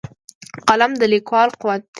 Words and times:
قلم 0.67 0.91
د 1.01 1.03
لیکوال 1.13 1.49
قوت 1.61 1.81
دی 1.83 1.89